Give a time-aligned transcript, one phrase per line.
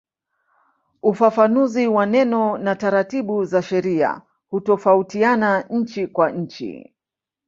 [1.01, 6.93] Ufafanuzi wa neno na taratibu za sheria hutofautiana nchi kwa nchi.